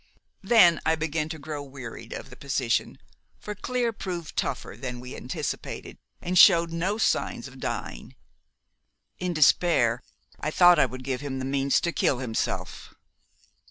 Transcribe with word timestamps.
Then 0.41 0.79
I 0.83 0.95
began 0.95 1.29
to 1.29 1.37
grow 1.37 1.61
wearied 1.61 2.11
of 2.11 2.31
the 2.31 2.35
position, 2.35 2.97
for 3.39 3.53
Clear 3.53 3.93
proved 3.93 4.35
tougher 4.35 4.75
than 4.75 4.99
we 4.99 5.15
anticipated, 5.15 5.99
and 6.23 6.39
showed 6.39 6.71
no 6.71 6.97
signs 6.97 7.47
of 7.47 7.59
dying. 7.59 8.15
In 9.19 9.31
despair, 9.31 10.01
I 10.39 10.49
thought 10.49 10.79
I 10.79 10.87
would 10.87 11.03
give 11.03 11.21
him 11.21 11.37
the 11.37 11.45
means 11.45 11.79
to 11.81 11.91
kill 11.91 12.17
himself. 12.17 12.95